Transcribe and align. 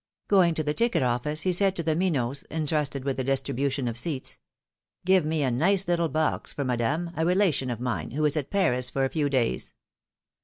Going 0.27 0.55
to 0.55 0.63
the 0.63 0.73
ticket 0.73 1.03
office, 1.03 1.41
he 1.41 1.53
said 1.53 1.75
to 1.75 1.83
the 1.83 1.95
Minos 1.95 2.41
intrusted 2.49 3.03
with 3.03 3.17
the 3.17 3.23
distribution 3.23 3.87
of 3.87 3.95
seats: 3.99 4.39
^^Give 5.05 5.23
me 5.25 5.43
a 5.43 5.51
nice 5.51 5.87
little 5.87 6.09
box 6.09 6.51
for 6.53 6.63
Madame, 6.63 7.11
a 7.15 7.23
relation 7.23 7.69
of 7.69 7.79
mine, 7.79 8.09
who 8.09 8.25
is 8.25 8.35
at 8.35 8.49
Paris 8.49 8.89
for 8.89 9.05
a 9.05 9.09
few 9.09 9.29
days. 9.29 9.75